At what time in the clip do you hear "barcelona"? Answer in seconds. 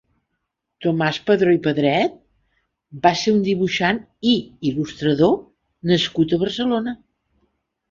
6.49-6.99